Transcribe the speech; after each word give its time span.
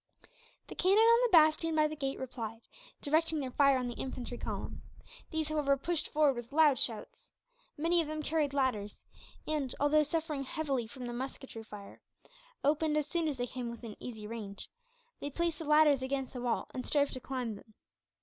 The 0.65 0.73
cannon 0.73 0.97
on 0.97 1.21
the 1.21 1.31
bastion 1.31 1.75
by 1.75 1.87
the 1.87 1.95
gate 1.95 2.17
replied, 2.17 2.61
directing 3.03 3.39
their 3.39 3.51
fire 3.51 3.77
on 3.77 3.85
the 3.87 3.93
infantry 4.01 4.39
column. 4.39 4.81
These, 5.29 5.49
however, 5.49 5.77
pushed 5.77 6.09
forward 6.09 6.37
with 6.37 6.51
loud 6.51 6.79
shouts. 6.79 7.29
Many 7.77 8.01
of 8.01 8.07
them 8.07 8.23
carried 8.23 8.51
ladders 8.51 9.03
and, 9.47 9.75
although 9.79 10.01
suffering 10.01 10.43
heavily 10.45 10.87
from 10.87 11.05
the 11.05 11.13
musketry 11.13 11.63
fire 11.63 12.01
opened 12.63 12.97
as 12.97 13.05
soon 13.05 13.27
as 13.27 13.37
they 13.37 13.45
came 13.45 13.69
within 13.69 13.95
easy 13.99 14.25
range 14.25 14.71
they 15.19 15.29
placed 15.29 15.59
the 15.59 15.65
ladders 15.65 16.01
against 16.01 16.33
the 16.33 16.41
wall, 16.41 16.67
and 16.73 16.83
strove 16.87 17.11
to 17.11 17.19
climb 17.19 17.53
them. 17.53 17.75